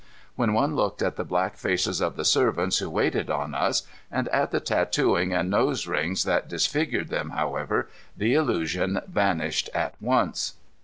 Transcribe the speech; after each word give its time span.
When 0.35 0.53
one 0.55 0.75
looked 0.75 1.03
at 1.03 1.15
the 1.15 1.23
black 1.23 1.57
faces 1.57 2.01
of 2.01 2.15
the 2.15 2.25
servants 2.25 2.79
who 2.79 2.89
waited 2.89 3.29
on 3.29 3.53
us, 3.53 3.83
and 4.11 4.27
at 4.29 4.49
the 4.49 4.59
tattooing 4.59 5.31
and 5.31 5.47
nose 5.51 5.85
rings 5.85 6.23
that 6.23 6.47
disfigured 6.47 7.09
them, 7.09 7.29
however, 7.29 7.87
the 8.17 8.33
illusion 8.33 9.01
vanished 9.07 9.69
at 9.75 9.93
once. 10.01 10.53